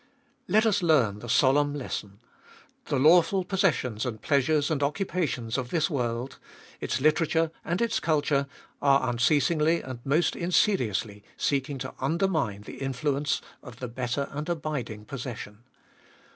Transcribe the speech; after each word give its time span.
Let 0.47 0.65
us 0.65 0.81
learn 0.81 1.19
the 1.19 1.29
solemn 1.29 1.75
lesson: 1.75 2.21
the 2.85 2.97
lawful 2.97 3.43
possessions 3.45 4.03
and 4.03 4.19
412 4.19 4.19
Cbe 4.19 4.19
Dolicst 4.19 4.19
of 4.19 4.19
2UI 4.19 4.27
pleasures 4.67 4.71
and 4.71 4.81
occupations 4.81 5.57
of 5.59 5.69
this 5.69 5.89
world, 5.91 6.39
its 6.79 7.01
literature 7.01 7.51
and 7.63 7.81
its 7.83 7.99
cul 7.99 8.23
ture, 8.23 8.47
are 8.81 9.07
unceasingly 9.07 9.83
and 9.83 9.99
most 10.03 10.35
insidiously 10.35 11.23
seeking 11.37 11.77
to 11.77 11.93
undermine 11.99 12.61
the 12.63 12.77
influence 12.77 13.41
of 13.61 13.75
the 13.77 13.87
better 13.87 14.27
and 14.31 14.49
abiding 14.49 15.05
possession. 15.05 15.65